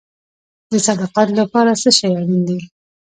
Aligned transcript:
د 0.71 0.73
صداقت 0.87 1.27
لپاره 1.39 1.71
څه 1.81 1.89
شی 1.97 2.09
اړین 2.19 2.41
دی؟ 2.47 2.59